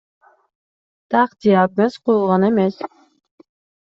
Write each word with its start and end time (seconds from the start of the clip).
Так 1.15 1.35
диагноз 1.45 1.99
коюлган 2.07 2.47
эмес. 2.49 2.81